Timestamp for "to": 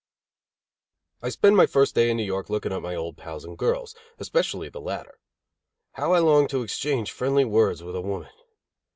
6.49-6.63